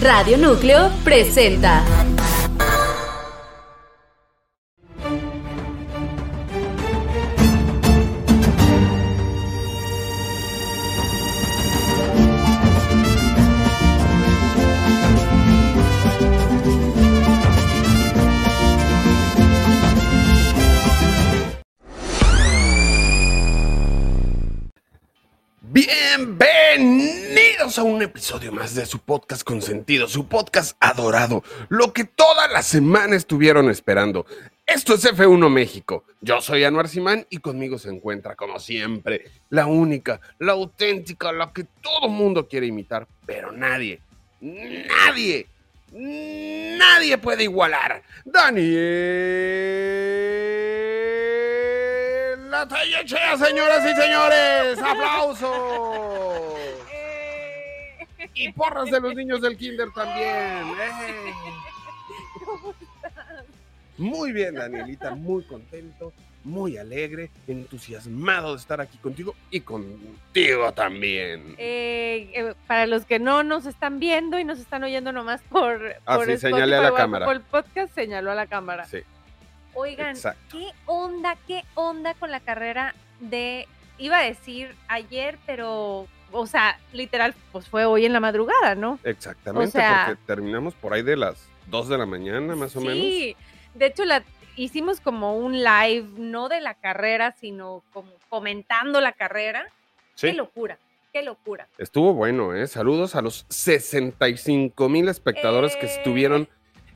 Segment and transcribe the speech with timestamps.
[0.00, 2.03] Radio Núcleo presenta.
[28.34, 33.70] Episodio más de su podcast consentido, su podcast adorado, lo que toda la semana estuvieron
[33.70, 34.26] esperando.
[34.66, 36.02] Esto es F1 México.
[36.20, 41.52] Yo soy Anuar Simán y conmigo se encuentra, como siempre, la única, la auténtica, la
[41.52, 44.00] que todo mundo quiere imitar, pero nadie,
[44.40, 45.46] nadie,
[45.92, 48.02] nadie puede igualar.
[48.24, 48.80] Daniel.
[52.50, 54.78] La Tallechea, señoras y señores.
[54.82, 56.63] ¡Aplausos!
[58.34, 60.26] Y porras de los niños del kinder también.
[60.80, 61.32] ¡Eh!
[63.96, 71.54] Muy bien, Danielita, muy contento, muy alegre, entusiasmado de estar aquí contigo y contigo también.
[71.58, 75.94] Eh, eh, para los que no nos están viendo y nos están oyendo nomás por,
[76.06, 77.24] Ah, por sí, a la cámara.
[77.24, 78.84] Por el podcast señaló a la cámara.
[78.86, 78.98] Sí,
[79.74, 80.58] Oigan, exacto.
[80.58, 86.78] ¿qué onda, qué onda con la carrera de, iba a decir ayer, pero, o sea,
[86.92, 88.98] literal, pues fue hoy en la madrugada, ¿no?
[89.04, 92.80] Exactamente, O sea- porque terminamos por ahí de las 2 de la mañana, más o
[92.80, 92.96] menos.
[92.98, 93.36] Sí,
[93.74, 94.22] de hecho la
[94.56, 99.66] hicimos como un live, no de la carrera, sino como comentando la carrera.
[100.14, 100.78] Sí, Qué locura,
[101.12, 101.66] qué locura.
[101.78, 102.66] estuvo bueno, ¿eh?
[102.66, 105.94] Saludos a los 65 mil espectadores que Eh.
[105.96, 106.48] estuvieron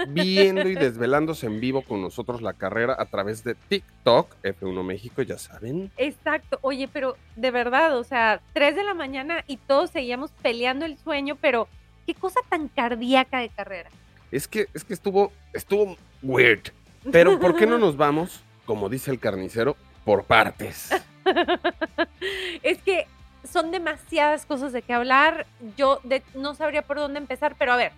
[0.08, 5.22] viendo y desvelándose en vivo con nosotros la carrera a través de TikTok, F1 México,
[5.22, 5.90] ya saben.
[5.96, 10.84] Exacto, oye, pero de verdad, o sea, 3 de la mañana y todos seguíamos peleando
[10.84, 11.68] el sueño, pero
[12.06, 13.90] qué cosa tan cardíaca de carrera.
[14.30, 16.70] Es que, es que estuvo, estuvo weird.
[17.10, 20.90] Pero ¿por qué no nos vamos, como dice el carnicero, por partes?
[22.62, 23.06] es que
[23.50, 25.46] son demasiadas cosas de qué hablar,
[25.76, 27.92] yo de- no sabría por dónde empezar, pero a ver,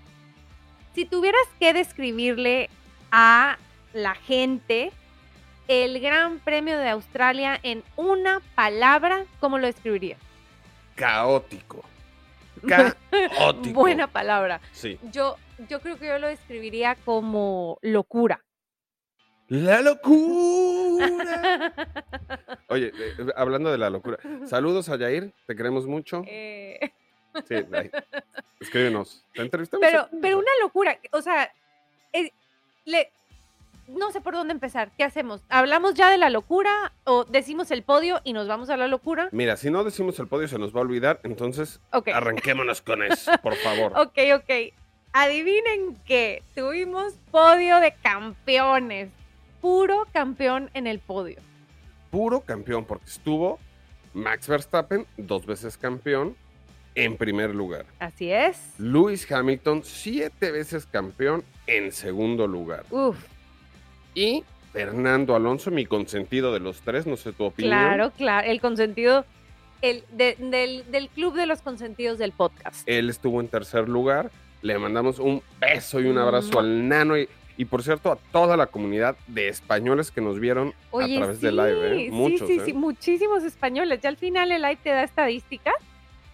[0.95, 2.71] si tuvieras que describirle
[3.11, 3.59] a
[3.93, 4.93] la gente
[5.69, 10.19] el Gran Premio de Australia en una palabra, ¿cómo lo describirías?
[10.97, 11.85] Caótico.
[12.69, 13.81] Caótico.
[13.81, 14.61] Buena palabra.
[14.73, 14.99] Sí.
[15.13, 15.37] Yo,
[15.69, 18.43] yo creo que yo lo describiría como locura.
[19.51, 21.73] La locura.
[22.69, 26.23] Oye, eh, eh, hablando de la locura, saludos a Yair, te queremos mucho.
[26.33, 26.93] Eh,
[27.47, 27.91] Sí, ahí.
[28.59, 29.25] escríbenos.
[29.35, 29.87] ¿Te entrevistamos?
[29.87, 31.53] pero, pero una locura, o sea,
[32.13, 32.33] eh,
[32.85, 33.11] le,
[33.89, 34.91] no sé por dónde empezar.
[34.97, 35.43] ¿Qué hacemos?
[35.49, 39.29] ¿Hablamos ya de la locura o decimos el podio y nos vamos a la locura?
[39.33, 43.03] Mira, si no decimos el podio se nos va a olvidar, entonces Ok, arranquémonos con
[43.03, 43.93] eso, por favor.
[43.97, 44.75] ok, ok.
[45.13, 49.11] Adivinen que tuvimos podio de campeones.
[49.61, 51.39] Puro campeón en el podio.
[52.11, 53.59] Puro campeón, porque estuvo
[54.15, 56.37] Max Verstappen, dos veces campeón,
[56.95, 57.87] en primer lugar.
[57.99, 58.75] Así es.
[58.79, 62.85] Lewis Hamilton, siete veces campeón, en segundo lugar.
[62.91, 63.17] Uf,
[64.15, 67.73] Y Fernando Alonso, mi consentido de los tres, no sé tu opinión.
[67.77, 68.47] claro, claro.
[68.49, 69.25] El consentido,
[69.83, 72.83] el de- del, del club de los consentidos del podcast.
[72.89, 74.31] Él estuvo en tercer lugar.
[74.63, 78.57] Le mandamos un beso y un abrazo al nano y, y, por cierto a toda
[78.59, 82.05] la comunidad de españoles que nos vieron Oye, a través sí, de live.
[82.07, 82.11] ¿eh?
[82.11, 82.47] Muchos.
[82.47, 82.65] sí, sí, ¿eh?
[82.67, 84.01] sí, muchísimos españoles.
[84.03, 85.75] Ya al final el live te da estadísticas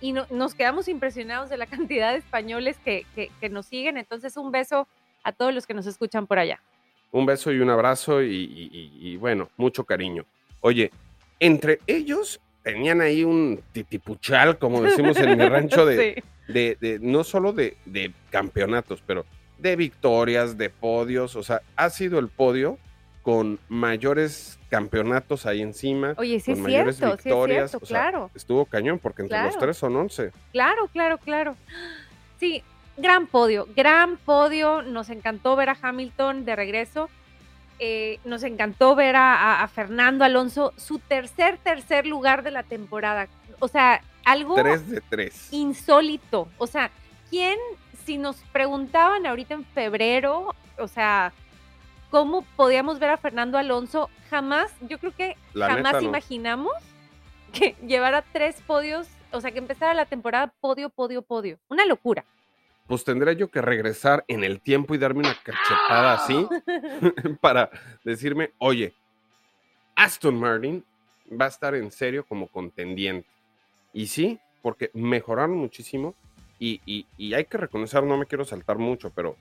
[0.00, 1.66] y no- nos quedamos impresionados de la
[1.98, 3.96] cantidad de españoles que, que- que nos siguen.
[3.96, 4.86] Entonces, un beso
[5.24, 6.60] a todos los que nos escuchan por allá.
[7.12, 10.24] Un beso y un abrazo y, y- y- y, bueno, mucho cariño.
[10.60, 10.90] Oye,
[11.40, 15.96] entre ellos tenían ahí un titipuchal, como decimos en mi rancho, de,
[16.46, 16.52] Sí.
[16.52, 19.24] de, de- no solo de, de campeonatos, pero
[19.58, 21.36] de victorias, de podios.
[21.36, 22.78] O sea, ha sido el podio
[23.26, 26.14] con mayores campeonatos ahí encima.
[26.16, 27.71] Oye, sí con es mayores cierto, sí es victorias.
[27.72, 28.30] cierto, o sea, claro.
[28.36, 30.30] Estuvo cañón, porque entre los tres son 11.
[30.53, 31.56] Claro, claro, claro.
[32.39, 32.62] Sí,
[32.97, 34.83] gran podio, gran podio.
[34.83, 37.10] Nos encantó ver a Hamilton de regreso.
[37.80, 42.62] Eh, nos encantó ver a, a- a Fernando Alonso, su tercer, tercer lugar de la
[42.62, 43.27] temporada.
[43.59, 45.48] O sea, algo 3 de 3.
[45.53, 46.48] insólito.
[46.59, 46.92] O sea,
[47.28, 47.59] ¿quién,
[48.04, 51.33] si nos preguntaban ahorita en febrero, o sea,
[52.10, 56.08] cómo podíamos ver a Fernando Alonso, jamás, yo creo que La jamás neta, no.
[56.08, 56.72] imaginamos
[57.53, 61.58] que llevara tres podios, o sea, que empezara la temporada podio, podio, podio.
[61.68, 62.24] Una locura.
[62.86, 66.47] Pues tendría yo que regresar en el tiempo y darme una cachetada así
[67.41, 67.68] para
[68.04, 68.94] decirme, oye,
[69.97, 70.84] Aston Martin
[71.30, 73.28] va a estar en serio como contendiente.
[73.92, 76.14] Y sí, porque mejoraron muchísimo
[76.59, 79.36] Y, y- y hay que reconocer, no me quiero saltar mucho, pero,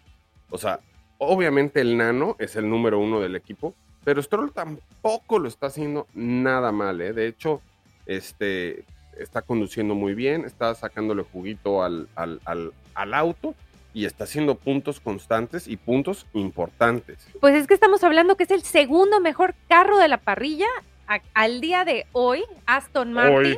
[0.50, 0.79] o sea,
[1.17, 3.73] obviamente el nano es el número uno del equipo,
[4.03, 7.13] pero Stroll tampoco lo está haciendo nada mal, ¿eh?
[7.13, 7.62] De hecho,
[8.06, 8.83] este,
[9.17, 13.56] está conduciendo muy bien, está sacándole juguito al, al, al- al auto
[13.94, 17.27] y está haciendo puntos constantes y puntos importantes.
[17.39, 20.68] Pues es que estamos hablando que es el segundo mejor carro de la parrilla.
[21.07, 23.57] A- al día de hoy, Aston Martin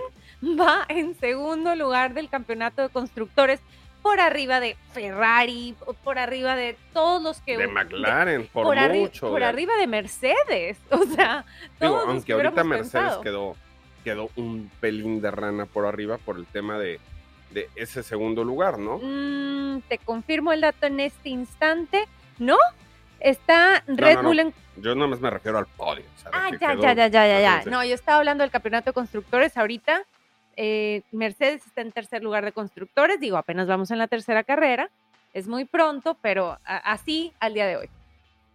[0.59, 3.59] va en segundo lugar del campeonato de constructores,
[4.01, 7.57] por arriba de Ferrari, por- arriba de todos los que...
[7.57, 9.29] De McLaren, por, por, arri- mucho.
[9.29, 10.77] por arriba de Mercedes.
[10.91, 11.45] O sea,
[11.79, 13.21] todos aunque que ahorita Mercedes pensado.
[13.21, 13.55] quedó,
[14.03, 16.99] quedó un pelín de rana por arriba por el tema de,
[17.51, 18.99] de ese segundo lugar, ¿no?
[19.01, 22.05] Mm, te confirmo el dato en este instante.
[22.39, 22.57] ¿No?
[23.19, 24.27] Está Red no, no.
[24.29, 26.03] Bull en Yo nada más me refiero al podio.
[26.31, 27.63] Ah, ya, ya, ya, ya, ya, ya.
[27.65, 30.03] No, yo estaba hablando del campeonato de constructores ahorita.
[30.57, 33.19] Eh, Mercedes está en tercer lugar de constructores.
[33.19, 34.89] Digo, apenas vamos en la tercera carrera.
[35.33, 37.89] Es muy pronto, pero así al día de hoy.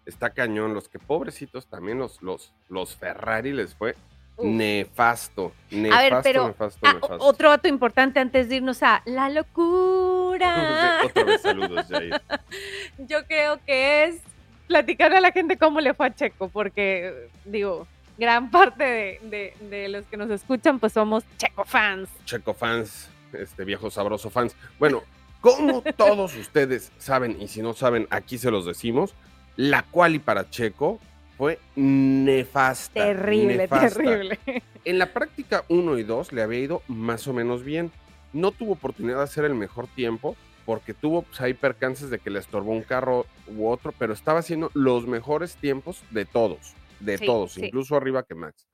[0.04, 0.74] Está cañón.
[0.74, 3.94] Los que pobrecitos también los, los, los Ferrari les fue
[4.36, 4.46] Uf.
[4.46, 5.52] nefasto.
[5.70, 7.18] Nefasto, A ver, pero nefasto, ah, nefasto.
[7.20, 11.02] otro dato importante antes de irnos a la locura.
[11.06, 12.20] Otra vez saludos, Jair.
[12.98, 14.20] Yo creo que es
[14.66, 17.86] platicar a la gente cómo le fue a Checo, porque digo,
[18.22, 19.20] gran parte de,
[19.60, 22.08] de- de los que nos escuchan pues somos Checo fans.
[22.24, 24.54] Checo fans, este viejo sabroso fans.
[24.78, 25.02] Bueno,
[25.40, 29.14] como todos ustedes saben, y si no saben, aquí se los decimos,
[29.56, 31.00] la quali para Checo
[31.36, 33.04] fue nefasta.
[33.04, 33.88] Terrible, nefasta.
[34.00, 34.38] terrible.
[34.84, 37.90] En la práctica 1 y 2 le había ido más o menos bien.
[38.32, 42.30] No tuvo oportunidad de hacer el mejor tiempo porque tuvo pues, ahí percances de que
[42.30, 46.74] le estorbó un carro u otro, pero estaba haciendo los mejores tiempos de todos,
[47.04, 47.66] de Sí, todos, sí.
[47.66, 48.66] incluso arriba que Max.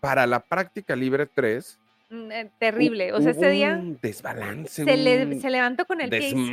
[0.00, 1.78] Para la práctica libre 3,
[2.10, 3.12] Mm, eh, Terrible.
[3.14, 6.50] O sea, ese día un desbalance, se, le, un se levantó con el pie desmauser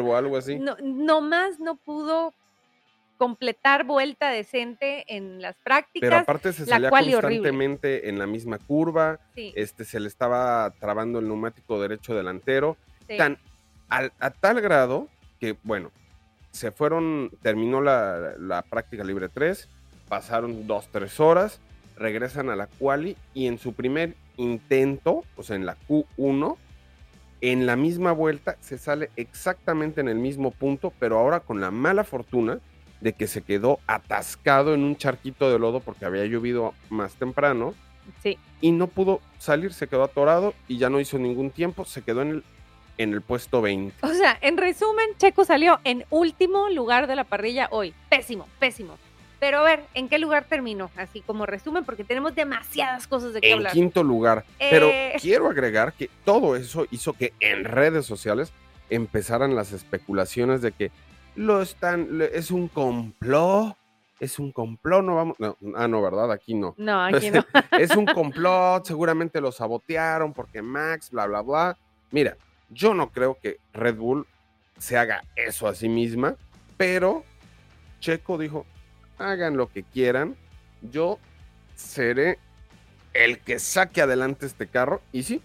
[0.00, 0.06] izquierdo.
[0.06, 0.58] o algo así.
[0.58, 2.32] No, nomás no pudo
[3.18, 6.22] completar vuelta decente en las pero prácticas.
[6.22, 7.36] aparte se salía quali horrible.
[7.50, 12.76] constantemente en la misma curva, Sí, este, se le estaba trabando el neumático derecho delantero.
[13.06, 13.16] sí.
[13.18, 13.38] tan
[13.90, 15.08] al- a tal grado
[15.38, 15.92] que, bueno,
[16.50, 19.68] se fueron, terminó la, la práctica libre 3,
[20.08, 21.60] pasaron 2-3 horas,
[21.96, 26.56] regresan a la quali y en su primer intento, o sea, en la Q1,
[27.40, 31.70] en la misma vuelta se sale exactamente en el mismo punto, pero ahora con la
[31.70, 32.60] mala fortuna
[33.00, 37.74] de que se quedó atascado en un charquito de lodo porque había llovido más temprano
[38.22, 38.38] sí.
[38.62, 42.22] y no pudo salir, se quedó atorado y ya no hizo ningún tiempo, se quedó
[42.22, 42.44] en el,
[42.96, 44.06] en el puesto 20.
[44.06, 47.94] O sea, en resumen, Checo salió en último lugar de la parrilla hoy.
[48.08, 48.96] Pésimo, pésimo.
[49.40, 50.90] Pero a ver, ¿en qué lugar terminó?
[50.96, 53.72] Así como resumen, porque tenemos demasiadas cosas de qué En hablar.
[53.72, 54.44] quinto lugar.
[54.58, 55.14] Pero Eh.
[55.20, 58.52] quiero agregar que todo eso hizo que en redes sociales
[58.90, 60.90] empezaran las especulaciones de que
[61.36, 63.76] lo están, es un complot,
[64.20, 66.30] es un complot, no vamos, no, ah, no, ¿verdad?
[66.30, 66.74] Aquí no.
[66.78, 67.44] No, aquí no.
[67.78, 71.76] es un complot, seguramente lo sabotearon porque Max, bla, bla, bla.
[72.12, 72.36] Mira,
[72.70, 74.26] yo no creo que Red Bull
[74.78, 76.36] se haga eso a sí misma,
[76.76, 77.24] pero
[78.00, 78.66] Checo dijo,
[79.18, 80.36] hagan lo que quieran,
[80.82, 81.18] yo
[81.74, 82.38] seré
[83.12, 85.40] el que saque adelante este carro, y sí,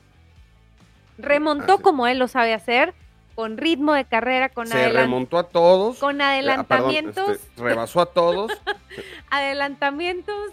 [1.20, 1.84] Remontó Así.
[1.84, 2.94] como él lo sabe hacer,
[3.36, 5.98] con ritmo de carrera, con, se remontó a todos.
[6.00, 8.52] con eh, ah, perdón, adelantamientos, este, rebasó a todos.
[9.30, 10.52] adelantamientos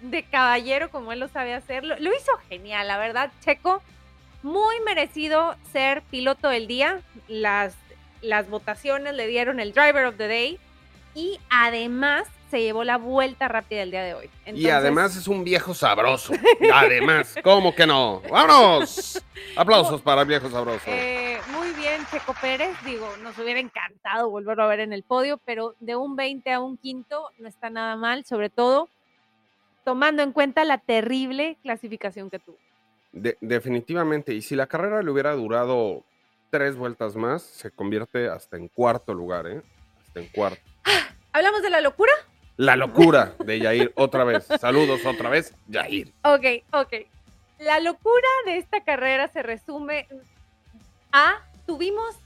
[0.00, 1.84] de caballero como él lo sabe hacer.
[1.84, 3.82] Lo, lo hizo genial, la verdad, Checo.
[4.42, 7.00] Muy merecido ser piloto del día.
[7.28, 7.74] Las,
[8.22, 10.58] las votaciones le dieron el Driver of the Day.
[11.14, 14.30] Y además se llevó la vuelta rápida el día de hoy.
[14.46, 16.32] y además es un viejo sabroso.
[16.72, 18.22] Además, ¿cómo que no?
[18.30, 19.22] ¡Vámonos!
[19.56, 20.84] Aplausos para el viejo sabroso.
[20.86, 22.70] Eh, muy bien, Checo Pérez.
[22.84, 26.60] Digo, nos hubiera encantado volverlo a ver en el podio, pero de un 20 a
[26.60, 28.88] un quinto no está nada mal, sobre todo
[29.84, 32.58] tomando en cuenta la terrible clasificación que tuvo.
[33.12, 36.02] De- definitivamente, y si la carrera le hubiera durado
[36.50, 39.62] tres vueltas más, se convierte hasta en cuarto lugar, ¿eh?
[40.04, 40.60] Hasta en cuarto.
[41.32, 42.12] ¿Hablamos de la locura?
[42.56, 44.46] La locura de Yair, otra vez.
[44.60, 46.12] Saludos otra vez, Yair.
[46.22, 46.94] Ok, ok.
[47.58, 50.06] La locura de esta carrera se resume
[51.12, 52.16] a, tuvimos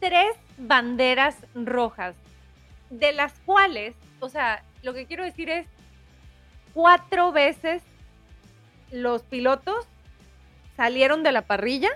[0.00, 2.14] tres banderas rojas,
[2.88, 5.66] de las cuales, o sea, lo que quiero decir es,
[6.72, 7.82] cuatro veces
[8.90, 9.86] los pilotos
[10.76, 11.90] salieron de la parrilla,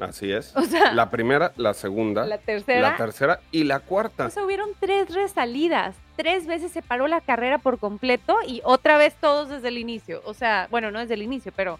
[0.00, 0.54] Así es.
[0.56, 2.96] o sea, la, La primera, la segunda, la, tercera.
[2.96, 4.26] tercera y la cuarta.
[4.26, 5.96] O sea, hubieron tres resalidas.
[6.16, 10.22] Tres veces se paró la carrera por completo y otra vez todos desde el inicio.
[10.24, 11.78] O sea, bueno, no desde el inicio, pero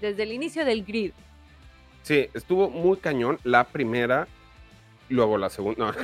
[0.00, 1.12] desde el inicio del grid.
[2.02, 3.38] Sí, estuvo muy cañón.
[3.44, 4.26] La primera,
[5.08, 5.86] luego la segunda.
[5.86, 5.94] No.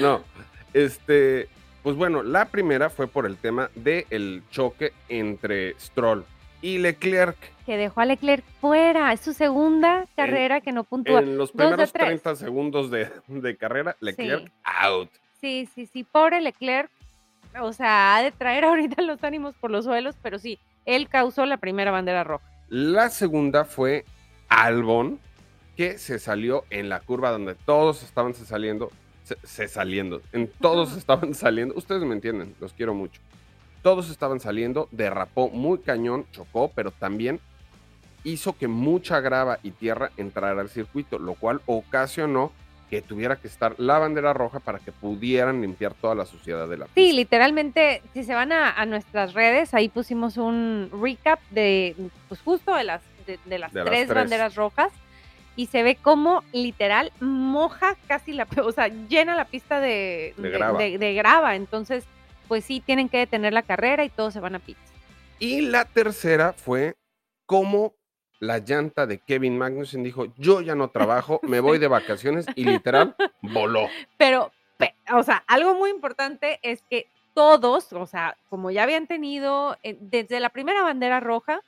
[0.00, 0.24] no.
[0.72, 1.48] Este,
[1.82, 6.24] pues bueno, la primera fue por el tema del choque entre Stroll
[6.64, 7.36] y Leclerc.
[7.66, 9.12] Que dejó a Leclerc fuera.
[9.12, 11.20] Es su segunda carrera que no puntúa.
[11.20, 12.06] En los primeros tres.
[12.06, 14.52] 30 segundos de, de carrera, Leclerc Sí.
[14.64, 15.10] out.
[15.40, 16.04] Sí, sí, sí.
[16.04, 16.90] Pobre Leclerc.
[17.60, 21.44] O sea, ha de traer ahorita los ánimos por los suelos, pero sí, él causó
[21.44, 22.44] la primera bandera roja.
[22.70, 24.06] La segunda fue
[24.48, 25.18] Albon,
[25.76, 28.90] que se salió en la curva donde todos estaban se saliendo,
[29.22, 33.20] se, se saliendo, en todos estaban saliendo, ustedes me entienden, los quiero mucho.
[33.84, 37.38] Todos estaban saliendo, derrapó muy cañón, chocó, pero también
[38.24, 42.50] hizo que mucha grava y tierra entrara al circuito, lo cual ocasionó
[42.88, 46.78] que tuviera que estar la bandera roja para que pudieran limpiar toda la suciedad de
[46.78, 46.98] la pista.
[46.98, 51.94] Sí, literalmente, si se van a, a nuestras redes, ahí pusimos un recap de,
[52.28, 54.92] pues justo de las, de, de las, De las tres, banderas rojas
[55.56, 60.48] y se ve como literal moja casi la, o sea, llena la pista de, De
[60.48, 60.78] grava.
[60.78, 61.54] de- de grava.
[61.56, 62.04] Entonces,
[62.48, 64.80] pues sí, tienen que detener la carrera y todos se van a pits.
[65.38, 66.94] Y la tercera fue
[67.46, 67.94] cómo
[68.40, 72.64] la llanta de Kevin Magnussen dijo, yo ya no trabajo, me voy de vacaciones y
[72.64, 73.88] literal voló.
[74.18, 79.06] Pero, pe- o sea, algo muy importante es que todos, o sea, como ya habían
[79.06, 81.60] tenido eh, desde la primera bandera roja,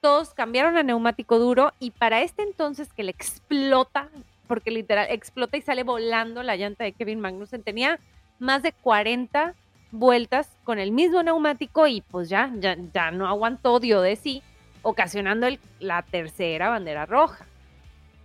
[0.00, 4.08] todos cambiaron a neumático duro y para este entonces que le explota,
[4.46, 7.98] porque literal explota y sale volando la llanta de Kevin Magnussen, tenía
[8.38, 9.54] más de 40
[9.90, 14.42] vueltas con el mismo neumático y pues ya, ya, ya no aguantó, dio de sí,
[14.82, 17.46] ocasionando el- la tercera bandera roja.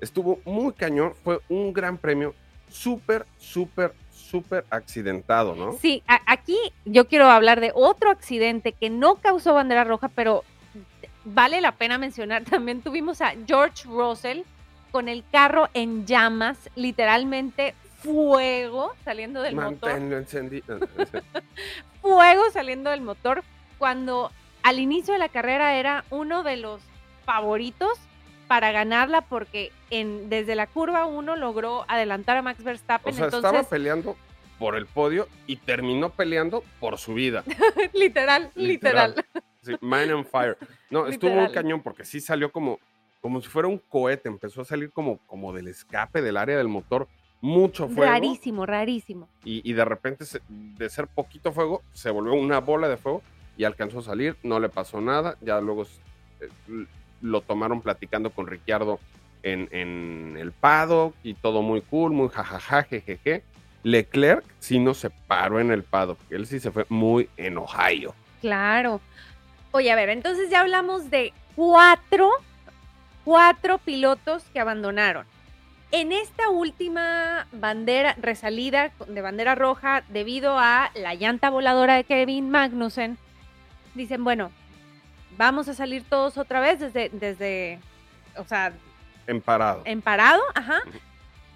[0.01, 2.35] Estuvo muy cañón, fue un gran premio,
[2.69, 5.73] súper, súper, súper accidentado, ¿no?
[5.73, 10.43] Sí, a- aquí yo quiero hablar de otro accidente que no causó bandera roja, pero
[11.23, 12.43] vale la pena mencionar.
[12.61, 14.41] También tuvimos a George Russell
[14.91, 19.91] con el carro en llamas, literalmente fuego saliendo del motor.
[19.91, 20.79] Manténlo encendido.
[22.01, 23.43] Fuego saliendo del motor
[23.77, 24.31] cuando
[24.61, 26.81] al inicio de la carrera era uno de los
[27.25, 27.97] favoritos
[28.47, 33.13] para ganarla porque en, desde la curva 1 logró adelantar a Max O Verstappen.
[33.13, 34.17] sea, entonces, estaba peleando
[34.59, 37.43] por el podio y terminó peleando por su vida.
[37.93, 39.15] literal, literal.
[39.15, 39.25] Literal.
[39.61, 40.57] Sí, Man on Fire.
[40.89, 41.51] No, estuvo Literal.
[41.53, 42.79] cañón porque sí salió como,
[43.21, 44.27] como si fuera un cohete.
[44.27, 47.07] Empezó a salir como, como del escape del área del motor.
[47.43, 48.09] Mucho fuego.
[48.09, 49.27] Rarísimo, rarísimo.
[49.43, 53.21] Y, y de repente, se- de ser poquito fuego, se volvió una bola de fuego
[53.57, 54.37] y alcanzó a salir.
[54.43, 55.35] No le pasó nada.
[55.41, 55.83] Ya luego
[56.39, 56.85] eh,
[57.21, 58.97] lo tomaron platicando con Ricciardo
[59.43, 63.43] en, en el paddock y todo muy cool, muy jajaja, jejeje.
[63.83, 66.17] Leclerc sí no se paró en el paddock.
[66.29, 68.15] Él sí se fue muy en Ohio.
[68.39, 69.01] Claro.
[69.71, 72.29] Oye, a ver, entonces ya hablamos de cuatro,
[73.25, 75.25] cuatro pilotos que abandonaron.
[75.93, 82.49] En esta última bandera, resalida de bandera roja, debido a la llanta voladora de Kevin
[82.49, 83.19] Magnussen,
[83.93, 84.49] dicen, bueno,
[85.37, 87.79] vamos a salir todos otra vez desde, desde
[88.37, 88.73] o sea,
[89.27, 89.83] En parado.
[89.85, 90.81] en parado, ajá.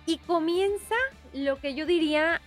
[0.06, 0.94] Y comienza
[1.34, 2.39] lo que yo diría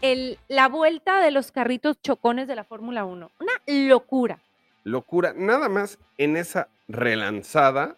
[0.00, 3.30] el, la vuelta de los carritos chocones de la Fórmula 1.
[3.40, 4.38] Una locura.
[4.84, 5.34] Locura.
[5.36, 7.96] Nada más en esa relanzada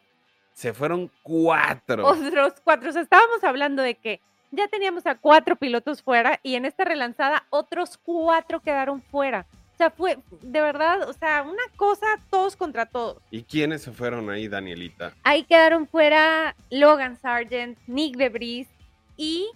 [0.54, 2.06] se fueron cuatro.
[2.06, 2.90] Otros cuatro.
[2.90, 6.84] O sea, estábamos hablando de que ya teníamos a cuatro pilotos fuera y en esta
[6.84, 9.46] relanzada otros cuatro quedaron fuera.
[9.74, 13.22] O sea, fue de verdad, o sea, una cosa todos contra todos.
[13.30, 15.14] ¿Y quiénes se fueron ahí, Danielita?
[15.24, 18.68] Ahí quedaron fuera Logan Sargent, Nick Debris
[19.16, 19.48] y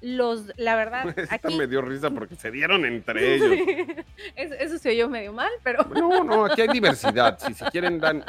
[0.00, 1.56] los, la verdad, Esta aquí...
[1.56, 3.50] me dio risa porque se dieron entre ellos.
[4.36, 7.38] Eso, eso se oyó medio mal, pero No, no, aquí hay diversidad.
[7.38, 8.24] Si se quieren, dan,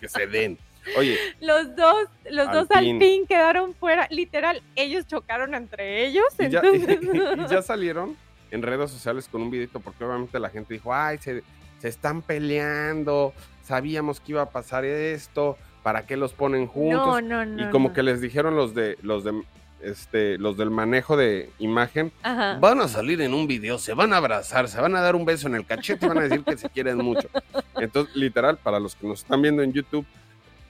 [0.00, 0.58] que se den.
[0.96, 2.94] Oye, los dos, los dos Alpine.
[2.94, 4.08] Alpine quedaron fuera.
[4.10, 6.24] Literal, ellos chocaron entre ellos.
[6.38, 8.16] y ya, entonces, y ya salieron
[8.50, 11.42] en redes sociales con un videito porque obviamente la gente dijo, ay, se,
[11.78, 17.06] se están peleando, sabíamos que iba a pasar esto, ¿para qué los ponen juntos?
[17.06, 17.68] no, no, no.
[17.68, 19.42] y como que les dijeron los de los de
[19.82, 22.58] este los del manejo de imagen Ajá.
[22.60, 25.24] van a salir en un video, se van a abrazar, se van a dar un
[25.24, 27.28] beso en el cachete van a decir que se quieren mucho.
[27.76, 30.06] Entonces, literal, para los que nos están viendo en YouTube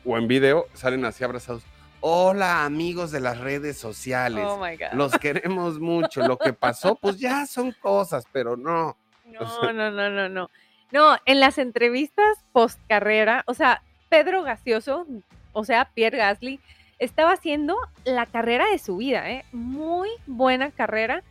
[0.05, 1.63] o en video, salen así abrazados.
[2.01, 4.45] Hola, amigos de las redes sociales.
[4.45, 4.93] Oh my God.
[4.95, 6.27] Los queremos mucho.
[6.27, 8.97] Lo que pasó, pues ya son cosas, pero no.
[9.25, 10.51] No, no, no, no, no.
[10.91, 15.07] No, en las entrevistas post carrera, o sea, Pedro Gaseoso,
[15.53, 16.61] o sea, Pierre Gasly,
[17.03, 19.45] estaba haciendo la carrera de su vida, ¿eh?
[19.53, 21.23] Muy buena carrera.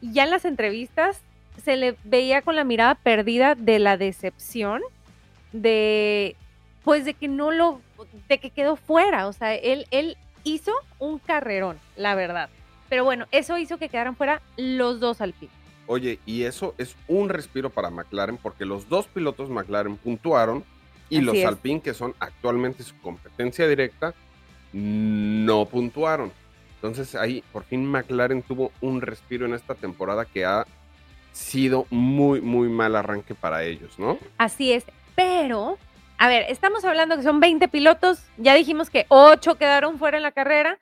[0.00, 1.22] Y ya en las entrevistas
[1.62, 4.82] se le veía con la mirada perdida de la decepción,
[5.52, 6.36] de
[6.82, 7.80] pues de que no lo,
[8.28, 9.28] de que quedó fuera.
[9.28, 12.48] O sea, él, él hizo un carrerón, la verdad.
[12.88, 15.52] Pero bueno, eso hizo que quedaran fuera los dos Alpine.
[15.86, 20.64] Oye, y eso es un respiro para McLaren porque los dos pilotos McLaren puntuaron
[21.08, 21.46] y Así los es.
[21.46, 24.14] Alpine, que son actualmente su competencia directa,
[24.72, 26.32] no puntuaron.
[26.76, 30.66] Entonces ahí por fin McLaren tuvo un respiro en esta temporada que ha
[31.32, 34.18] sido muy, muy mal arranque para ellos, ¿no?
[34.38, 34.84] Así es,
[35.14, 35.78] pero,
[36.18, 40.22] a ver, estamos hablando que son 20 pilotos, ya dijimos que 8 quedaron fuera en
[40.22, 40.78] la carrera,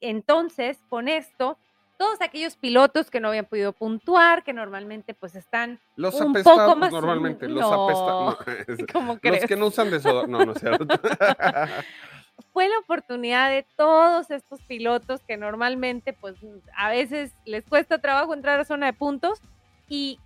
[0.00, 1.58] entonces con esto,
[1.98, 6.60] todos aquellos pilotos que no habían podido puntuar, que normalmente pues están, Los Un apestados
[6.66, 7.84] poco más- normalmente, los no.
[7.84, 8.38] apestados.
[8.92, 10.30] como los que no usan desodorante.
[10.32, 10.86] No, no es cierto.
[12.52, 16.36] fue la oportunidad de todos estos pilotos que normalmente pues
[16.76, 19.40] a veces les cuesta trabajo entrar a zona de puntos
[19.88, 20.18] y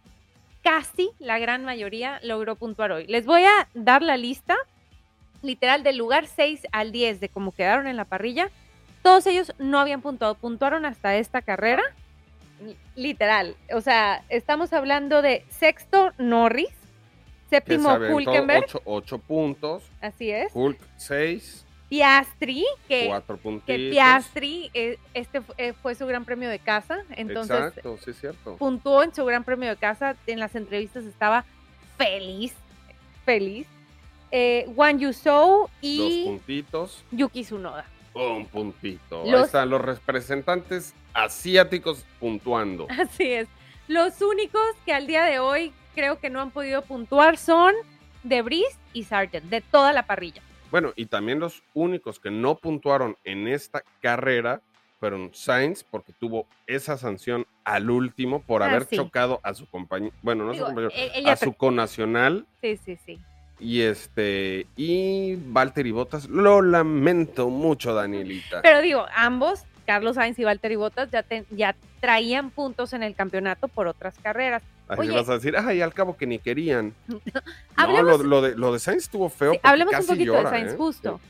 [0.62, 3.06] casi la gran mayoría logró puntuar hoy.
[3.06, 4.56] Les voy a dar la lista
[5.42, 8.50] literal del lugar 6 al 10 de cómo quedaron en la parrilla.
[9.02, 11.82] Todos ellos no habían puntuado, puntuaron hasta esta carrera.
[12.94, 16.70] Literal, o sea, estamos hablando de sexto Norris,
[17.50, 23.66] séptimo Hulkenberg, ocho, ocho puntos, así es, Hulk 6, Piastri, que 4 puntitos.
[23.66, 28.56] que Piastri, eh, este eh, fue su gran premio de casa, entonces Exacto, sí cierto.
[28.56, 31.44] puntuó en su gran premio de casa, en las entrevistas estaba
[31.96, 32.54] feliz,
[33.24, 33.66] feliz.
[34.32, 37.84] Eh, Wang Dos y puntitos, Yuki Tsunoda.
[38.14, 39.22] un puntito.
[39.22, 42.88] Ahí Los- están los representantes asiáticos puntuando.
[42.90, 43.46] Así es.
[43.88, 47.72] Los únicos que al día de hoy creo que no han podido puntuar son
[48.24, 50.42] Debris y Sargent, de toda la parrilla.
[50.76, 54.60] Bueno, y también los únicos que no puntuaron en esta carrera
[55.00, 58.96] fueron Sainz, porque tuvo esa sanción al último por Ah, haber sí.
[58.96, 60.92] chocado a su compañero, bueno, no a su Digo, compañero,
[61.24, 62.46] ya a su conacional.
[62.60, 63.18] Sí, sí, sí.
[63.58, 68.60] Y este, y Valtteri Bottas, lo lamento mucho, Danielita.
[68.60, 73.14] Pero digo, ambos, Carlos Sainz y Valtteri Bottas, ya, te- ya traían puntos en el
[73.14, 74.62] campeonato por otras carreras.
[74.88, 75.10] Así oye.
[75.14, 76.94] vas a decir, ay, al cabo que ni querían.
[77.08, 77.20] No,
[77.76, 79.52] Hablemos- lo, lo de, lo de Sainz estuvo feo.
[79.52, 80.76] Sí, hablemos un poquito llora, de Sainz, ¿eh?
[80.76, 81.20] justo.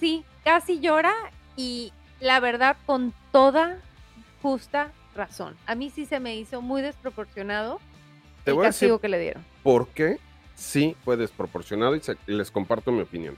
[0.00, 1.12] Sí, casi llora
[1.56, 3.78] y la verdad con toda
[4.42, 5.56] justa razón.
[5.66, 7.80] A mí sí se me hizo muy desproporcionado
[8.44, 9.44] Te el voy a decir castigo que le dieron.
[9.62, 10.18] por qué
[10.54, 13.36] sí fue desproporcionado y, se- les comparto mi opinión.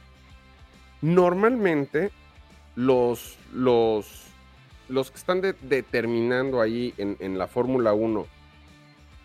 [1.02, 2.10] Normalmente
[2.74, 4.24] los, los,
[4.88, 8.26] los que están de- determinando ahí en, en la Fórmula 1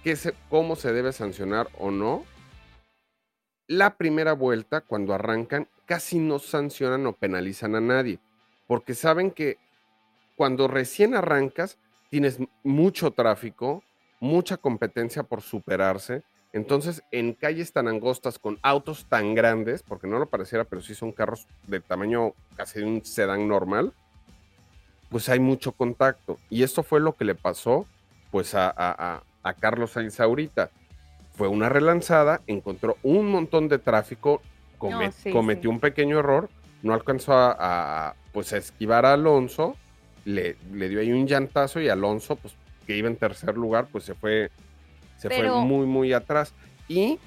[0.03, 2.25] se, cómo se debe sancionar o no,
[3.67, 8.19] la primera vuelta, cuando arrancan, casi no sancionan o penalizan a nadie,
[8.67, 9.57] porque saben que
[10.35, 11.77] cuando recién arrancas,
[12.09, 13.83] tienes mucho tráfico,
[14.19, 20.19] mucha competencia por superarse, entonces, en calles tan angostas con autos tan grandes, porque no
[20.19, 23.93] lo pareciera, pero sí son carros de tamaño casi de un sedán normal,
[25.09, 26.39] pues hay mucho contacto.
[26.49, 27.85] Y esto fue lo que le pasó
[28.31, 30.69] pues a- a Carlos Sainz ahorita.
[31.33, 34.41] Fue una relanzada, encontró un montón de tráfico,
[34.77, 35.73] come- No, sí, cometió sí.
[35.75, 36.49] un pequeño error,
[36.83, 37.55] no alcanzó a,
[38.09, 39.75] a, pues a esquivar a Alonso,
[40.25, 42.53] le, le dio ahí un llantazo y Alonso, pues
[42.85, 44.51] que iba en tercer lugar, pues se fue,
[45.17, 46.53] se Pero- fue muy, muy atrás.
[46.87, 47.17] Y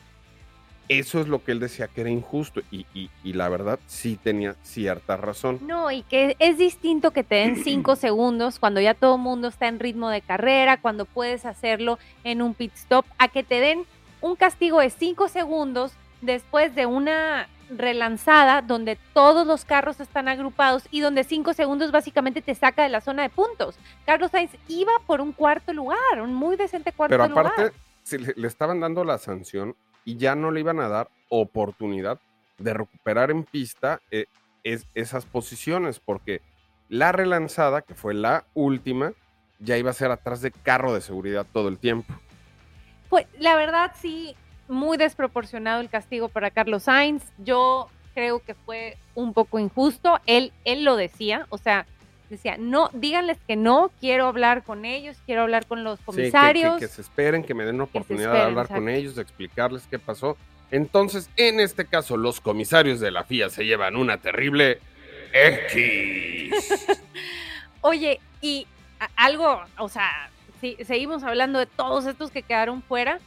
[0.88, 2.60] eso es lo que él decía que era injusto.
[2.70, 5.58] Y, y- y la verdad sí tenía cierta razón.
[5.62, 9.48] No, y que es distinto que te den cinco segundos cuando ya todo el mundo
[9.48, 13.60] está en ritmo de carrera, cuando puedes hacerlo en un pit stop, a que te
[13.60, 13.84] den
[14.20, 15.92] un castigo de cinco segundos
[16.22, 22.42] después de una relanzada donde todos los carros están agrupados y donde cinco segundos básicamente
[22.42, 23.76] te saca de la zona de puntos.
[24.06, 27.46] Carlos Sainz iba por un cuarto lugar, un muy decente cuarto Pero lugar.
[27.46, 31.08] aparte, si le, le estaban dando la sanción y ya no le iban a dar
[31.28, 32.18] oportunidad
[32.58, 34.26] de recuperar en pista eh,
[34.62, 36.40] es- esas posiciones, porque
[36.88, 39.12] la relanzada, que fue la última,
[39.58, 42.12] ya iba a ser atrás de carro de seguridad todo el tiempo.
[43.08, 44.34] Pues la verdad sí,
[44.68, 47.24] muy desproporcionado el castigo para Carlos Sainz.
[47.38, 50.20] Yo creo que fue un poco injusto.
[50.26, 51.86] Él, él lo decía, o sea,
[52.36, 56.06] decía, no, díganles que no, quiero hablar con ellos, quiero hablar con los Sí, que-
[56.06, 56.74] comisarios.
[56.74, 59.22] que, que se esperen, que me den la se oportunidad de hablar con ellos, de
[59.22, 60.36] explicarles qué pasó.
[60.70, 64.80] Entonces, en este caso, los comisarios de la FIA se llevan una terrible
[65.32, 66.52] X.
[67.80, 68.66] Oye, y
[69.16, 73.18] algo, o sea, si seguimos hablando de todos estos que quedaron fuera.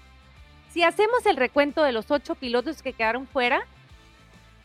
[0.74, 3.62] Si hacemos el recuento de los ocho pilotos que quedaron fuera,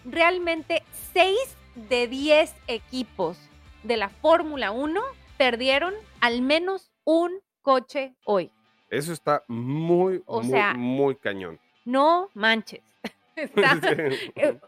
[0.05, 0.83] realmente
[1.15, 1.39] seis
[1.75, 3.37] de 10 equipos
[3.83, 5.01] de la Fórmula 1
[5.39, 8.51] perdieron al menos un coche hoy.
[8.91, 11.59] Eso está muy, O muy, sea- muy cañón.
[11.85, 12.83] No manches.
[13.37, 13.79] Está,
[14.37, 14.59] eh,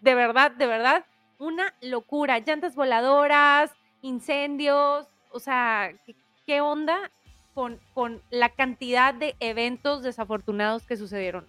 [0.00, 1.04] de verdad, de verdad,
[1.38, 2.38] una locura.
[2.38, 6.14] Llantas voladoras, incendios, o sea, ¿qué,
[6.46, 7.10] qué onda
[7.52, 11.46] con, con la cantidad de eventos desafortunados que sucedieron?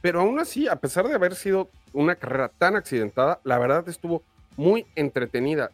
[0.00, 4.22] Pero aún así, a pesar de haber sido una carrera tan accidentada, la verdad estuvo
[4.56, 5.70] muy entretenida.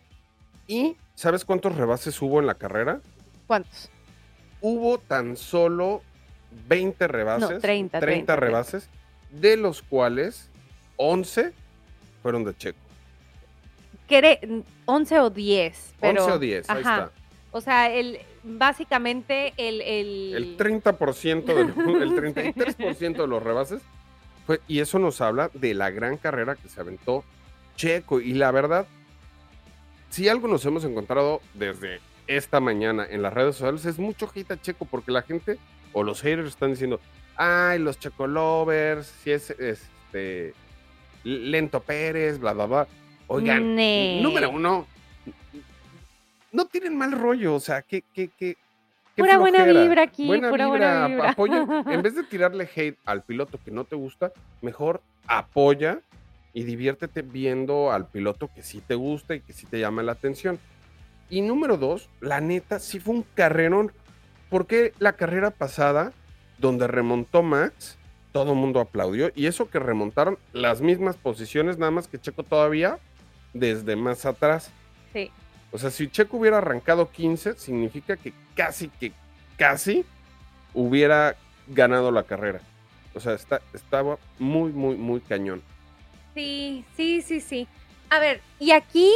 [0.70, 3.00] ¿Y sabes cuántos rebases hubo en la carrera?
[3.46, 3.90] ¿Cuántos?
[4.60, 6.02] Hubo tan solo
[6.68, 7.60] 20 rebases.
[7.60, 8.88] 30, 30, rebases,
[9.30, 10.48] de los cuales
[10.96, 11.52] 11
[12.22, 12.78] fueron de Checo.
[14.08, 15.94] Cre- 11 o 10.
[16.00, 16.94] Pero, 11 o 10, ahí ajá.
[17.04, 17.12] está.
[17.52, 19.80] O sea, el, básicamente el...
[19.80, 23.82] El, El 30%, de lo- el 33% de los rebases
[24.46, 27.24] fue, y eso nos habla de la gran carrera que se aventó
[27.76, 28.20] Checo.
[28.20, 28.86] Y la verdad,
[30.10, 34.50] si algo nos hemos encontrado desde esta mañana en las redes sociales, es mucho hate
[34.52, 35.58] a Checo, porque la gente
[35.92, 37.00] o los haters están diciendo,
[37.36, 40.54] ay, los Checo lovers, si es este
[41.24, 42.88] lento Pérez, bla, bla, bla.
[43.26, 44.20] Oigan, Ne.
[44.22, 44.86] número uno,
[46.52, 48.56] no tienen mal rollo, o sea, que, que, que,
[49.16, 49.82] Pura buena flojera.
[49.82, 51.30] vibra aquí, Buena pura vibra, buena vibra.
[51.30, 51.68] apoyen.
[51.88, 56.00] En vez de tirarle hate al piloto que no te gusta, mejor apoya
[56.52, 60.12] y diviértete viendo al piloto que sí te gusta y que sí te llama la
[60.12, 60.58] atención.
[61.28, 63.92] Y número dos, la neta, sí fue un carrerón.
[64.48, 66.12] Porque la carrera pasada,
[66.58, 67.98] donde remontó Max,
[68.32, 69.30] todo el mundo aplaudió.
[69.36, 72.98] Y eso que remontaron las mismas posiciones, nada más que Checo todavía
[73.52, 74.72] desde más atrás.
[75.12, 75.30] Sí.
[75.70, 79.12] O sea, si Checo hubiera arrancado 15, significa que casi, que
[79.56, 80.04] casi
[80.74, 81.36] hubiera
[81.68, 82.60] ganado la carrera.
[83.14, 85.62] O sea, está, estaba muy, muy, muy cañón.
[86.34, 87.68] Sí, sí, sí, sí.
[88.08, 89.10] A ver, y aquí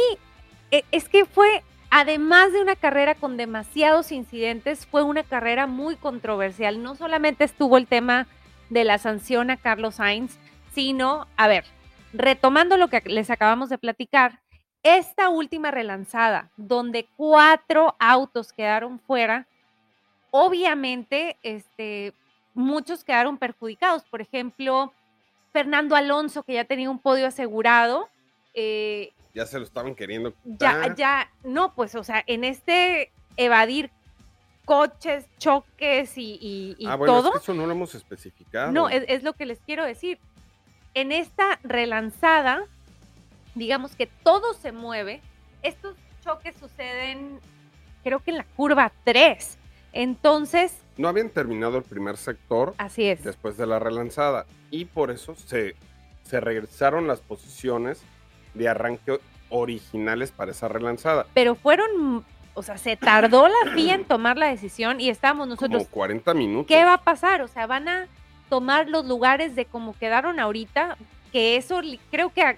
[0.71, 5.95] e- es que fue, además de una carrera con demasiados incidentes, fue una carrera muy
[5.95, 6.81] controversial.
[6.83, 8.27] No solamente estuvo el tema
[8.69, 10.37] de la sanción a Carlos Sainz,
[10.73, 11.65] sino, a ver,
[12.13, 14.41] retomando lo que les acabamos de platicar,
[14.83, 19.47] esta última relanzada, donde cuatro autos quedaron fuera,
[20.31, 22.13] obviamente, este,
[22.53, 24.03] muchos quedaron perjudicados.
[24.03, 24.93] Por ejemplo,
[25.59, 28.09] Fernando Alonso, que ya tenía un podio asegurado,
[28.53, 33.89] eh, Ya se lo estaban queriendo ya, ya, no, pues, o sea, en este evadir
[34.65, 38.73] coches, choques y, y- y ah, bueno, todo, es que eso no lo hemos especificado.
[38.73, 40.19] no, es, es lo que les quiero decir.
[40.93, 42.65] En esta relanzada,
[43.53, 45.21] digamos que todo se mueve.
[45.63, 47.39] Estos choques suceden,
[48.03, 49.57] creo que en la curva 3.
[49.93, 53.23] Entonces, No habían terminado el primer sector así es.
[53.23, 54.45] después de la relanzada.
[54.75, 55.75] Y por eso se,
[56.23, 58.01] se regresaron las posiciones
[58.53, 61.25] de arranque originales para esa relanzada.
[61.33, 65.83] Pero fueron, o sea, se tardó la FIA en tomar la decisión y estábamos nosotros,
[65.83, 66.67] Como 40 minutos.
[66.67, 67.41] ¿qué va a pasar?
[67.41, 68.07] O sea, van a
[68.49, 70.97] tomar los lugares de como quedaron ahorita,
[71.31, 71.79] que eso
[72.11, 72.57] creo que a-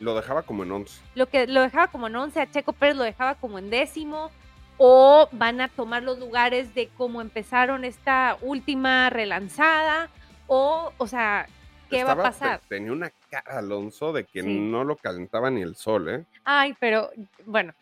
[0.00, 1.00] Lo dejaba como en 11.
[1.14, 4.30] lo que lo dejaba como en 11, a Checo Pérez lo dejaba como en décimo,
[4.78, 10.08] o van a tomar los lugares de cómo empezaron esta última relanzada,
[10.46, 11.46] o, o sea,
[11.90, 12.60] ¿qué va a pasar?
[12.60, 14.58] te- Tenía una cara Alonso de que Sí.
[14.58, 16.24] no lo calentaba ni el sol, ¿eh?
[16.44, 17.10] Ay, pero
[17.46, 17.72] bueno.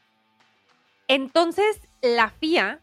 [1.09, 2.81] Entonces la FIA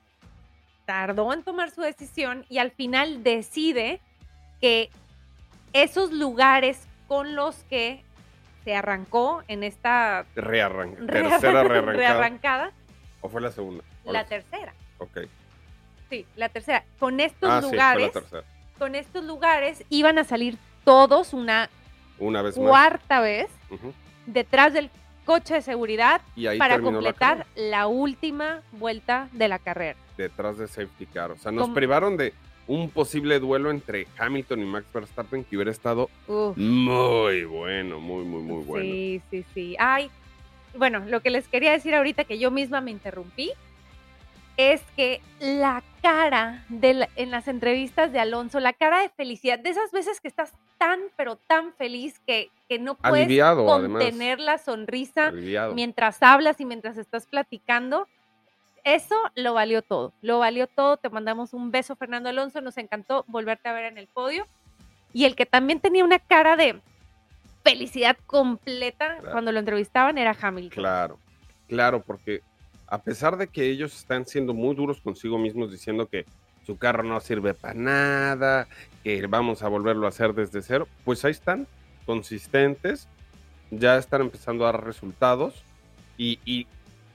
[0.85, 4.01] tardó en tomar su decisión y al final decide
[4.61, 4.89] que
[5.73, 8.03] esos lugares con los que
[8.63, 11.93] se arrancó en esta Rearran- tercera rearrancada.
[11.93, 12.71] rearrancada,
[13.21, 13.83] ¿O fue la segunda?
[14.05, 14.73] ¿O la tercera.
[14.97, 15.19] Ok.
[16.09, 16.83] Sí, la tercera.
[16.99, 18.43] Con estos Ah, sí, fue lugares, la tercera.
[18.79, 21.69] Con estos lugares iban a salir todos una
[22.17, 22.67] Una vez más.
[22.67, 23.47] cuarta vez
[24.25, 24.89] detrás del
[25.25, 29.97] coche de seguridad Y ahí para la completar la última vuelta de la carrera.
[30.17, 31.31] detrás de safety car.
[31.31, 32.33] O sea, nos Como- privaron de
[32.67, 38.23] un posible duelo entre Hamilton y Max Verstappen que hubiera estado Uf, muy bueno, muy,
[38.25, 38.83] muy, muy bueno.
[38.85, 39.75] Sí, sí, sí.
[39.79, 40.09] Ay,
[40.77, 43.51] bueno, lo que les quería decir ahorita que yo misma me interrumpí
[44.61, 49.57] es que la cara de la- en las entrevistas de Alonso, la cara de felicidad,
[49.57, 54.03] de esas veces que estás tan, pero tan feliz que, que no puedes Aliviado, además.
[54.03, 55.73] contener la sonrisa Aliviado.
[55.75, 58.05] mientras hablas y mientras estás platicando.
[58.83, 60.97] Eso lo valió todo, lo valió todo.
[60.97, 62.59] Te mandamos un beso, Fernando Alonso.
[62.59, 64.45] Nos encantó volverte a ver en el podio.
[65.13, 66.81] Y el que también tenía una cara de
[67.63, 69.31] felicidad completa Claro.
[69.31, 70.81] cuando lo entrevistaban era Hamilton.
[70.83, 71.19] Claro,
[71.67, 72.41] claro, porque
[72.89, 76.25] a pesar de que ellos están siendo muy duros consigo mismos diciendo que
[76.65, 78.67] su carro no sirve para nada,
[79.04, 81.67] que vamos a volverlo a hacer desde cero, pues ahí están,
[82.06, 83.08] consistentes,
[83.71, 85.63] ya están empezando a dar resultados
[86.17, 86.67] y, y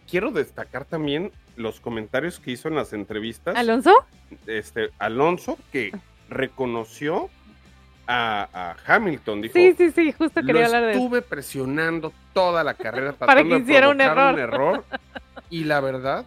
[0.08, 3.92] quiero destacar también los comentarios que hizo en las entrevistas ¿Alonso?
[4.46, 5.92] este, Alonso, que
[6.28, 7.28] reconoció
[8.06, 9.42] a, a Hamilton.
[9.42, 13.56] Dijo, Sí, sí, sí, justo quería hablar de estuve presionando toda la carrera Para que
[13.58, 14.38] hiciera un error.
[14.38, 14.84] error,
[15.54, 16.24] y la verdad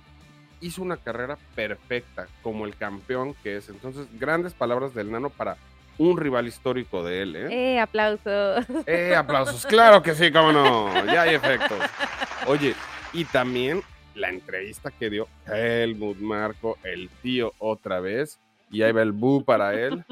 [0.61, 3.67] hizo una carrera perfecta como el campeón que es.
[3.67, 5.57] Entonces, grandes palabras del nano para
[5.97, 7.73] un rival histórico de él, ¿eh?
[7.73, 8.65] Eh, aplausos.
[8.85, 11.77] Eh, aplausos, claro que sí, cómo no, ya hay efectos.
[12.47, 12.73] Oye,
[13.11, 13.81] y también
[14.15, 18.39] la entrevista que dio Helmut Marco, el tío otra vez,
[18.71, 20.05] y ahí va el bu para él.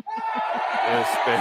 [1.00, 1.32] Este,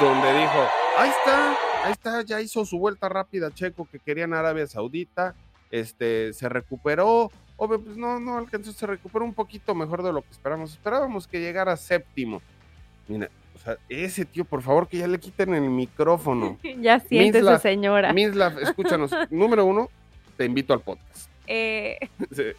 [0.04, 0.68] donde dijo,
[0.98, 5.36] ahí está, ahí está, ya hizo su vuelta rápida Checo que quería en Arabia Saudita,
[5.70, 10.22] este, se recuperó, obvio, pues no, no alcanzó, se recuperó un poquito mejor de lo
[10.22, 12.42] que esperábamos, esperábamos que llegara séptimo.
[13.08, 16.58] Mira, o sea, ese tío, por favor, que ya le quiten el micrófono.
[16.80, 18.12] ya siéntese, Mislav, señora.
[18.12, 19.10] Mislav, escúchanos.
[19.30, 19.90] número uno,
[20.36, 21.30] te invito al podcast.
[21.46, 21.98] Eh.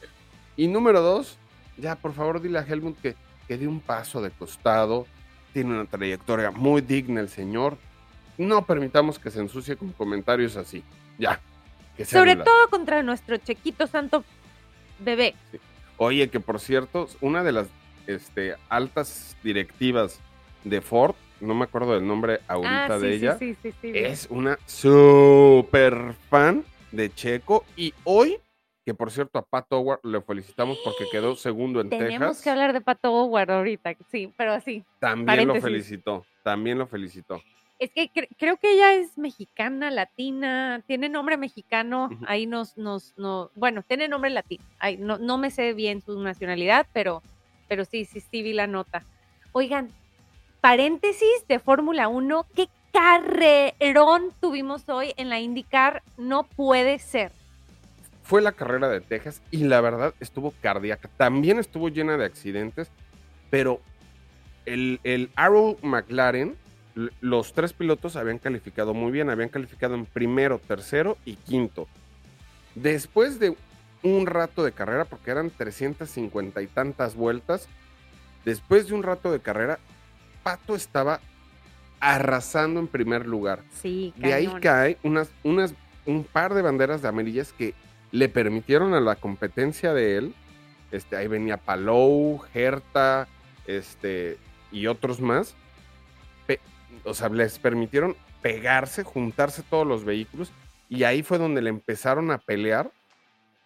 [0.57, 1.37] Y número dos,
[1.77, 3.15] ya por favor dile a Helmut que,
[3.47, 5.07] que dé un paso de costado.
[5.53, 7.77] Tiene una trayectoria muy digna el señor.
[8.37, 10.83] No permitamos que se ensucie con comentarios así.
[11.17, 11.39] Ya.
[12.05, 14.23] Sobre todo contra nuestro chequito santo
[14.99, 15.35] bebé.
[15.97, 17.67] Oye, que por cierto, una de las
[18.07, 20.19] este, altas directivas
[20.63, 23.73] de Ford, no me acuerdo del nombre ahorita ah, sí, de sí, ella, sí, sí,
[23.81, 28.37] sí, es una super fan de Checo y hoy,
[28.85, 32.49] que por cierto a Pat Howard le felicitamos porque quedó segundo en Tenemos Texas, que
[32.49, 34.83] hablar de Pato Howard ahorita, sí, pero así.
[34.99, 35.63] también paréntesis.
[35.63, 37.41] lo felicitó, también lo felicitó.
[37.81, 42.25] Es que cre- creo que ella es mexicana, latina, tiene nombre mexicano, Ujú.
[42.27, 46.21] ahí nos, nos, no, bueno, tiene nombre latino, ahí no, no me sé bien su
[46.21, 47.23] nacionalidad, pero,
[47.67, 49.03] pero sí, sí, sí vi la nota.
[49.51, 49.89] Oigan,
[50.61, 57.31] paréntesis de Fórmula 1, qué carrerón tuvimos hoy en la IndyCar, no puede ser.
[58.21, 62.91] Fue la carrera de Texas y la verdad estuvo cardíaca, también estuvo llena de accidentes,
[63.49, 63.81] pero
[64.67, 66.55] el, el Arrow McLaren,
[66.95, 71.87] los tres pilotos habían calificado muy bien, habían calificado en primero, tercero y quinto.
[72.75, 73.55] Después de
[74.03, 77.67] un rato de carrera, porque eran 350 y tantas vueltas,
[78.45, 79.79] después de un rato de carrera,
[80.43, 81.19] Pato estaba
[81.99, 83.61] arrasando en primer lugar.
[83.81, 85.75] Sí, De ahí cae unas, unas,
[86.05, 87.75] un par de banderas de amarillas que
[88.11, 90.35] le permitieron a la competencia de él.
[90.91, 93.27] Este, ahí venía Palou, Herta,
[93.67, 94.37] este,
[94.71, 95.55] y otros más.
[97.03, 100.51] O sea, les permitieron pegarse, juntarse todos los vehículos.
[100.89, 102.91] Y ahí fue donde le empezaron a pelear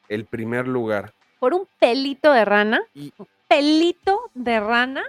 [0.09, 1.13] el primer lugar.
[1.39, 5.03] Por un pelito de rana, Y un pelito de rana,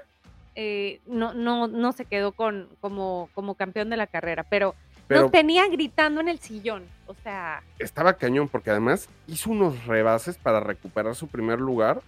[0.54, 4.74] eh, no, no, no se quedó con, como, como campeón de la carrera, pero,
[5.06, 6.84] pero nos tenía gritando en el sillón.
[7.06, 12.02] O sea, estaba cañón porque además hizo unos rebases para recuperar su primer lugar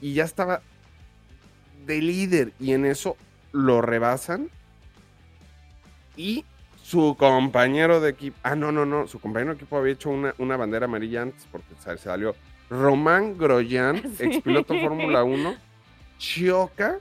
[0.00, 0.60] y ya estaba
[1.86, 3.16] de líder y en eso
[3.52, 4.50] lo rebasan
[6.16, 6.44] y
[6.82, 10.34] su compañero de equipo, ah no, no, no, su compañero de equipo había hecho una,
[10.38, 12.34] una bandera amarilla antes porque se salió
[12.68, 14.24] Román Groyan, Sí.
[14.24, 15.54] ex piloto Fórmula 1,
[16.18, 16.98] choca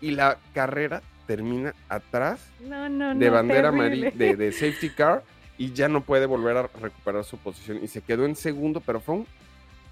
[0.00, 3.20] y la carrera termina atrás no, no, no.
[3.20, 5.22] de bandera amarilla, de, de safety car,
[5.58, 7.80] y ya no puede volver a recuperar su posición.
[7.82, 9.26] Y se quedó en segundo, pero fue un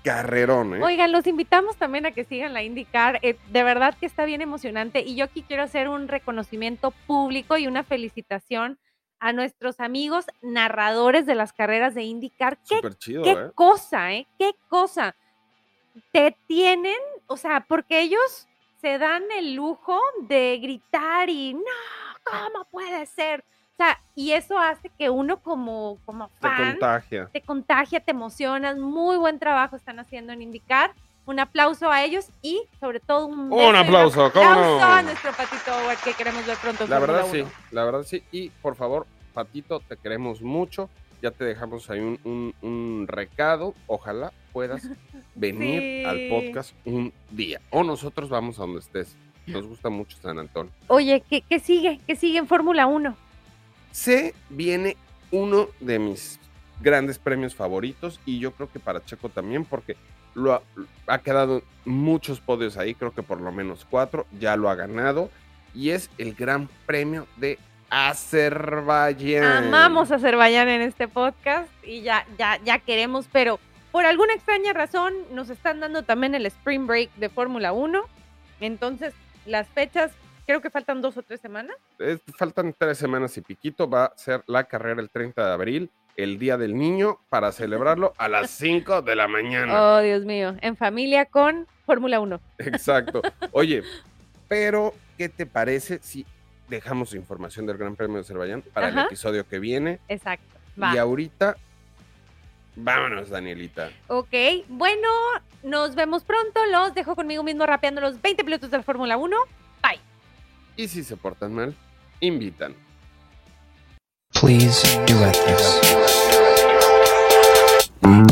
[0.08, 0.82] carrerón, ¿eh?
[0.82, 3.18] Oigan, los invitamos también a que sigan la IndyCar.
[3.22, 5.00] eh, de verdad que está bien emocionante.
[5.00, 8.78] Y yo aquí quiero hacer un reconocimiento público y una felicitación
[9.20, 12.58] a nuestros amigos narradores de las carreras de IndyCar.
[12.68, 13.50] ¡Qué Súper chido, qué ¿eh?
[13.54, 14.26] cosa, ¿eh?
[14.38, 15.16] Qué cosa.
[16.12, 18.48] Te tienen, o sea, porque ellos
[18.80, 21.60] se dan el lujo de gritar y no,
[22.24, 23.44] ¿cómo puede ser?
[23.78, 27.30] Sea, y eso hace que uno como, como Te contagia.
[27.32, 28.76] te contagia, te emocionas.
[28.76, 30.92] Muy buen trabajo están haciendo en indicar.
[31.26, 34.84] Un aplauso a ellos y sobre todo un, y aplauso, ¿cómo aplauso no?
[34.84, 36.86] a nuestro Patito Howard que queremos ver pronto.
[36.86, 37.50] La verdad sí, 1.
[37.70, 38.22] la verdad sí.
[38.32, 40.88] Y por favor, Patito, te queremos mucho.
[41.22, 43.74] Ya te dejamos ahí un, un- un recado.
[43.86, 44.88] Ojalá puedas
[45.34, 46.04] venir Sí.
[46.04, 47.60] al podcast un día.
[47.70, 49.16] O nosotros vamos a donde estés.
[49.46, 50.72] Nos gusta mucho San Antonio.
[50.88, 52.00] Oye, ¿qué, qué sigue?
[52.06, 53.16] ¿Qué sigue en Fórmula 1?
[53.92, 54.96] Se viene
[55.30, 56.38] uno de mis
[56.80, 59.96] grandes premios favoritos y yo creo que para Checo también porque
[60.34, 60.62] lo
[61.06, 65.30] ha, quedado muchos podios ahí, creo que por lo menos cuatro, ya lo ha ganado
[65.74, 67.58] y es el Gran Premio de
[67.90, 69.64] Azerbaiyán.
[69.64, 73.58] Amamos Azerbaiyán en este podcast y ya, ya, ya queremos, pero
[73.90, 78.02] por alguna extraña razón nos están dando también el Spring Break de Fórmula 1.
[78.60, 79.14] Entonces,
[79.46, 80.12] las fechas,
[80.48, 81.76] creo que faltan dos o tres semanas.
[81.98, 85.90] Es- faltan tres semanas y piquito, va a ser la carrera el 30 de abril,
[86.16, 89.82] el Día del Niño, para celebrarlo a las 5 de la mañana.
[89.82, 92.40] Oh, Dios mío, en familia con Fórmula 1.
[92.60, 93.20] Exacto.
[93.52, 93.82] Oye,
[94.48, 96.24] pero ¿qué te parece si
[96.66, 100.00] dejamos información del Gran Premio de Azerbaiyán para el episodio que viene.
[100.08, 100.46] Exacto.
[100.82, 100.94] Va.
[100.94, 101.56] Y ahorita,
[102.76, 103.90] vámonos, Danielita.
[104.06, 104.32] Ok,
[104.68, 105.08] bueno,
[105.62, 106.60] nos vemos pronto.
[106.70, 109.36] Los dejo conmigo mismo rapeando los 20 pilotos de la Fórmula 1.
[110.78, 111.74] Y si se portan mal,
[112.20, 112.72] invitan.
[114.40, 115.80] Please duet this.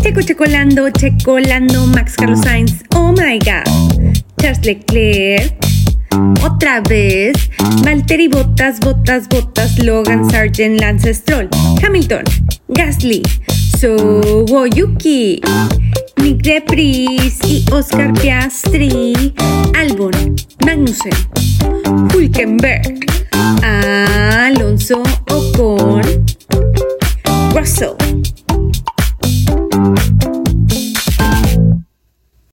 [0.01, 3.65] Checo checolando, checolando, Max Carlos Sainz, oh my god.
[4.41, 5.57] Charles Leclerc,
[6.45, 7.35] otra vez.
[7.83, 11.49] Valtteri Bottas, Bottas, Bottas, Logan Sargent, Lance Stroll,
[11.83, 12.23] Hamilton,
[12.69, 13.23] Gasly,
[13.79, 15.43] Sogo Yuki,
[16.23, 19.35] Nick Depris y Oscar Piastri,
[19.75, 20.35] Albon,
[20.65, 21.13] Magnussen,
[22.15, 23.05] Hulkenberg,
[23.63, 26.01] Alonso Ocon,
[27.55, 27.97] Russell.